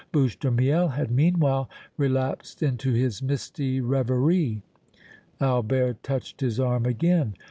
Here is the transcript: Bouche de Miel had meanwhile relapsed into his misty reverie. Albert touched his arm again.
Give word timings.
Bouche 0.11 0.39
de 0.39 0.49
Miel 0.49 0.87
had 0.87 1.11
meanwhile 1.11 1.69
relapsed 1.95 2.63
into 2.63 2.91
his 2.91 3.21
misty 3.21 3.79
reverie. 3.79 4.63
Albert 5.39 6.01
touched 6.01 6.41
his 6.41 6.59
arm 6.59 6.87
again. 6.87 7.35